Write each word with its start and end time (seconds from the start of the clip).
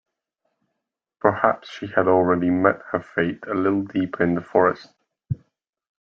Perhaps 1.19 1.69
she 1.69 1.85
had 1.85 2.07
already 2.07 2.49
met 2.49 2.81
her 2.91 3.01
fate 3.01 3.43
a 3.45 3.53
little 3.53 3.83
deeper 3.83 4.23
in 4.23 4.33
the 4.33 4.41
forest. 4.41 4.91